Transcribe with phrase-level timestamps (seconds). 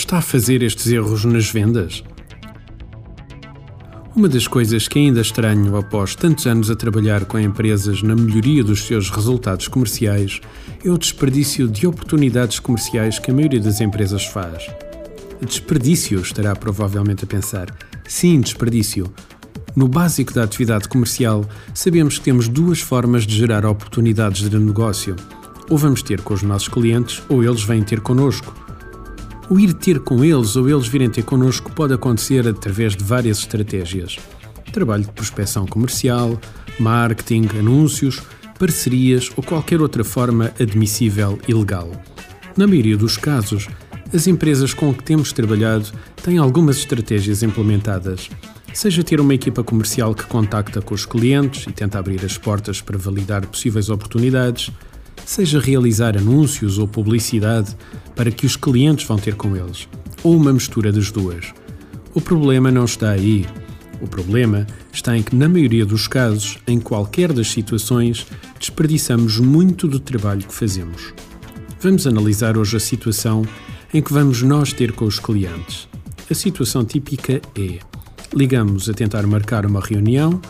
[0.00, 2.02] está a fazer estes erros nas vendas?
[4.16, 8.64] Uma das coisas que ainda estranho após tantos anos a trabalhar com empresas na melhoria
[8.64, 10.40] dos seus resultados comerciais
[10.84, 14.66] é o desperdício de oportunidades comerciais que a maioria das empresas faz.
[15.40, 17.74] Desperdício, estará provavelmente a pensar.
[18.08, 19.12] Sim, desperdício.
[19.76, 25.14] No básico da atividade comercial, sabemos que temos duas formas de gerar oportunidades de negócio.
[25.68, 28.69] Ou vamos ter com os nossos clientes, ou eles vêm ter connosco.
[29.50, 33.40] O ir ter com eles ou eles virem ter connosco pode acontecer através de várias
[33.40, 34.16] estratégias.
[34.72, 36.40] Trabalho de prospecção comercial,
[36.78, 38.22] marketing, anúncios,
[38.56, 41.90] parcerias ou qualquer outra forma admissível e legal.
[42.56, 43.66] Na maioria dos casos,
[44.14, 45.90] as empresas com que temos trabalhado
[46.22, 48.30] têm algumas estratégias implementadas,
[48.72, 52.80] seja ter uma equipa comercial que contacta com os clientes e tenta abrir as portas
[52.80, 54.70] para validar possíveis oportunidades,
[55.30, 57.76] seja realizar anúncios ou publicidade
[58.16, 59.86] para que os clientes vão ter com eles,
[60.24, 61.54] ou uma mistura das duas.
[62.12, 63.46] O problema não está aí.
[64.00, 68.26] O problema está em que, na maioria dos casos, em qualquer das situações,
[68.58, 71.14] desperdiçamos muito do trabalho que fazemos.
[71.80, 73.46] Vamos analisar hoje a situação
[73.94, 75.86] em que vamos nós ter com os clientes.
[76.28, 77.78] A situação típica é:
[78.34, 80.42] ligamos a tentar marcar uma reunião,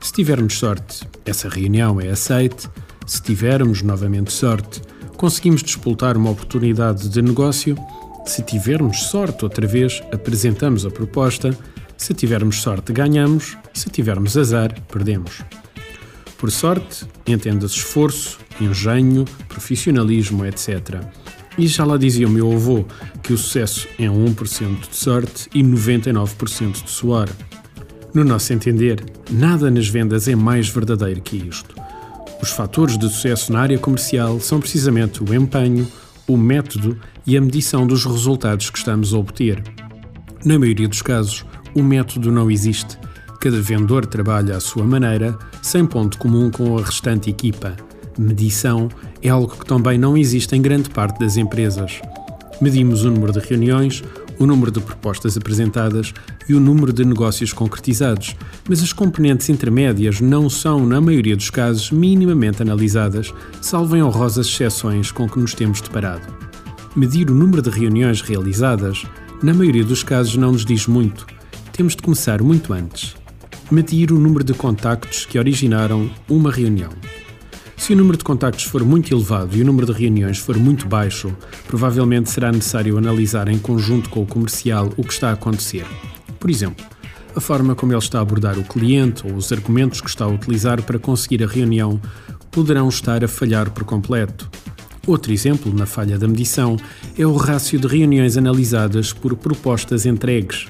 [0.00, 2.68] se tivermos sorte, essa reunião é aceite,
[3.08, 4.82] se tivermos novamente sorte,
[5.16, 7.74] conseguimos despoltar uma oportunidade de negócio,
[8.26, 11.56] se tivermos sorte outra vez, apresentamos a proposta,
[11.96, 15.42] se tivermos sorte, ganhamos, se tivermos azar, perdemos.
[16.36, 21.02] Por sorte, entenda-se esforço, engenho, profissionalismo, etc.
[21.56, 22.84] E já lá dizia o meu avô
[23.22, 27.28] que o sucesso é 1% de sorte e 99% de suor.
[28.14, 31.87] No nosso entender, nada nas vendas é mais verdadeiro que isto.
[32.40, 35.86] Os fatores de sucesso na área comercial são precisamente o empenho,
[36.26, 39.62] o método e a medição dos resultados que estamos a obter.
[40.44, 42.98] Na maioria dos casos, o método não existe.
[43.40, 47.76] Cada vendedor trabalha à sua maneira, sem ponto comum com a restante equipa
[48.18, 48.88] medição
[49.22, 52.00] é algo que também não existe em grande parte das empresas.
[52.60, 54.02] Medimos o número de reuniões,
[54.38, 56.12] o número de propostas apresentadas
[56.48, 58.36] e o número de negócios concretizados,
[58.68, 64.46] mas as componentes intermédias não são, na maioria dos casos, minimamente analisadas, salvo em honrosas
[64.46, 66.26] exceções com que nos temos deparado.
[66.94, 69.04] Medir o número de reuniões realizadas,
[69.42, 71.26] na maioria dos casos, não nos diz muito.
[71.72, 73.16] Temos de começar muito antes.
[73.70, 76.90] Medir o número de contactos que originaram uma reunião.
[77.78, 80.86] Se o número de contactos for muito elevado e o número de reuniões for muito
[80.86, 81.34] baixo,
[81.66, 85.86] provavelmente será necessário analisar em conjunto com o comercial o que está a acontecer.
[86.38, 86.84] Por exemplo,
[87.34, 90.28] a forma como ele está a abordar o cliente ou os argumentos que está a
[90.28, 92.00] utilizar para conseguir a reunião
[92.50, 94.50] poderão estar a falhar por completo.
[95.06, 96.76] Outro exemplo na falha da medição
[97.16, 100.66] é o rácio de reuniões analisadas por propostas entregues.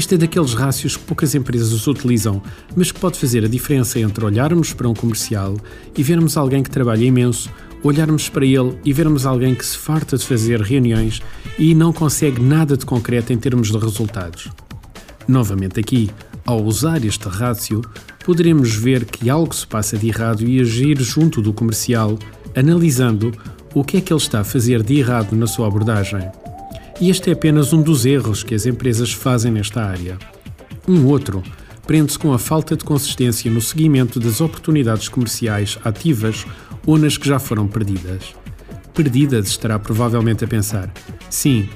[0.00, 2.42] Este é daqueles rácios que poucas empresas utilizam,
[2.74, 5.58] mas que pode fazer a diferença entre olharmos para um comercial
[5.94, 7.50] e vermos alguém que trabalha imenso,
[7.82, 11.20] olharmos para ele e vermos alguém que se farta de fazer reuniões
[11.58, 14.48] e não consegue nada de concreto em termos de resultados.
[15.28, 16.08] Novamente aqui,
[16.46, 17.82] ao usar este rácio,
[18.24, 22.18] poderemos ver que algo se passa de errado e agir junto do comercial,
[22.56, 23.34] analisando
[23.74, 26.26] o que é que ele está a fazer de errado na sua abordagem.
[27.00, 30.18] E este é apenas um dos erros que as empresas fazem nesta área.
[30.86, 31.42] Um outro
[31.86, 36.46] prende-se com a falta de consistência no seguimento das oportunidades comerciais ativas
[36.86, 38.34] ou nas que já foram perdidas.
[38.92, 40.92] Perdidas estará provavelmente a pensar.
[41.30, 41.70] Sim.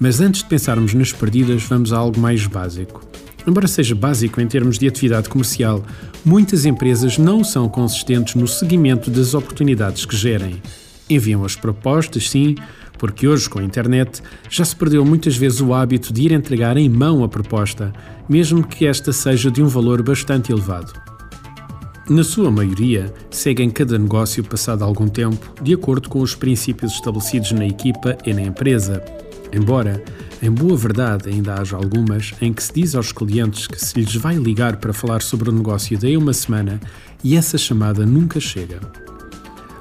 [0.00, 3.06] Mas antes de pensarmos nas perdidas, vamos a algo mais básico.
[3.46, 5.84] Embora seja básico em termos de atividade comercial,
[6.24, 10.60] muitas empresas não são consistentes no seguimento das oportunidades que gerem.
[11.10, 12.54] Enviam as propostas, sim,
[12.98, 16.76] porque hoje, com a internet, já se perdeu muitas vezes o hábito de ir entregar
[16.76, 17.92] em mão a proposta,
[18.28, 20.92] mesmo que esta seja de um valor bastante elevado.
[22.08, 27.52] Na sua maioria, seguem cada negócio passado algum tempo, de acordo com os princípios estabelecidos
[27.52, 29.04] na equipa e na empresa.
[29.52, 30.02] Embora,
[30.42, 34.14] em boa verdade, ainda haja algumas em que se diz aos clientes que se lhes
[34.14, 36.80] vai ligar para falar sobre o negócio daí uma semana
[37.22, 38.80] e essa chamada nunca chega.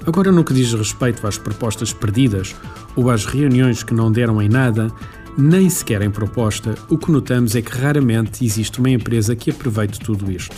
[0.07, 2.55] Agora, no que diz respeito às propostas perdidas
[2.95, 4.89] ou às reuniões que não deram em nada,
[5.37, 9.99] nem sequer em proposta, o que notamos é que raramente existe uma empresa que aproveite
[9.99, 10.55] tudo isto.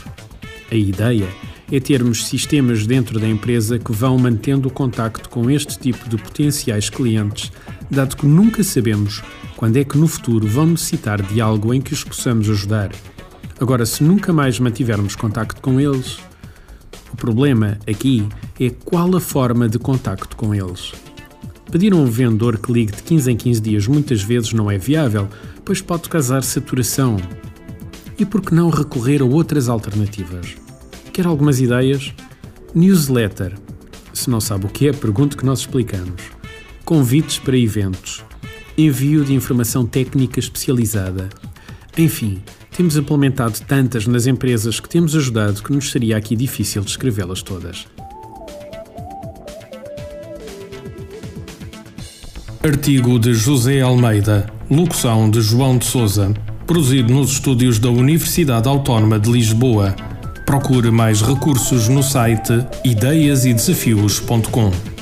[0.71, 1.27] A ideia
[1.71, 6.17] é termos sistemas dentro da empresa que vão mantendo o contacto com este tipo de
[6.17, 7.51] potenciais clientes,
[7.89, 9.23] dado que nunca sabemos
[9.57, 12.91] quando é que no futuro vão necessitar de algo em que os possamos ajudar.
[13.59, 16.19] Agora, se nunca mais mantivermos contacto com eles,
[17.11, 20.91] o problema aqui é qual a forma de contacto com eles.
[21.71, 24.77] Pedir a um vendedor que ligue de 15 em 15 dias muitas vezes não é
[24.77, 25.27] viável,
[25.63, 27.17] pois pode causar saturação.
[28.17, 30.57] E por que não recorrer a outras alternativas?
[31.13, 32.13] Quer algumas ideias?
[32.73, 33.55] Newsletter.
[34.13, 36.23] Se não sabe o que é, pergunte que nós explicamos.
[36.83, 38.25] Convites para eventos.
[38.77, 41.29] Envio de informação técnica especializada.
[41.97, 42.41] Enfim,
[42.75, 47.87] temos implementado tantas nas empresas que temos ajudado que nos seria aqui difícil descrevê-las todas.
[52.61, 56.33] Artigo de José Almeida, locução de João de Souza,
[56.67, 59.95] produzido nos estúdios da Universidade Autónoma de Lisboa.
[60.45, 62.51] Procure mais recursos no site
[62.83, 64.98] ideiasedesafios.com.